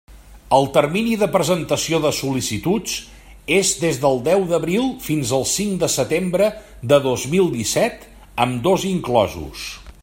[0.57, 2.95] El termini de presentació de sol·licituds
[3.59, 6.49] és des del deu d'abril fins al cinc de setembre
[6.93, 8.09] de dos mil disset,
[8.47, 9.69] ambdós inclosos.